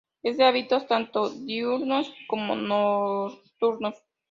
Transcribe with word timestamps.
Es 0.23 0.35
de 0.35 0.45
hábitos 0.45 0.87
tanto 0.87 1.29
diurnos 1.29 2.11
como 2.27 2.55
nocturnos. 2.55 3.93